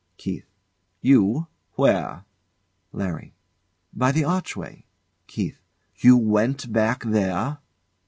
KEITH. 0.17 0.47
You? 1.01 1.45
Where? 1.73 2.25
LARRY. 2.91 3.35
By 3.93 4.11
the 4.11 4.23
archway. 4.23 4.87
KEITH. 5.27 5.61
You 5.97 6.17
went 6.17 6.73
back 6.73 7.03
there? 7.03 7.59